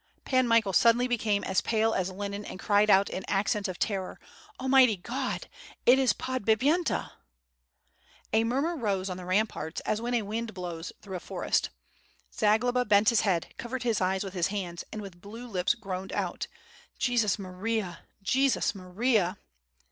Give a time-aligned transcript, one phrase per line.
[0.25, 4.19] Pan Michael suddenly became as pale as linen and cried out in accents of terror:
[4.59, 5.47] "Almighty God!
[5.85, 7.11] It is Podbipyenta!''
[8.33, 11.69] A murmur rose on the ramparts as when a wind blows through a forest.
[12.33, 16.13] Zagloba bent his head, covered his eyes with his hand, and with blue lips groaned
[16.13, 16.47] out:
[16.97, 17.99] "Jesus Maria!
[18.23, 19.37] Jesus Maria!''